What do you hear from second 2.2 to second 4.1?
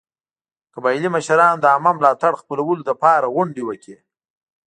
خپلولو لپاره غونډې وکړې.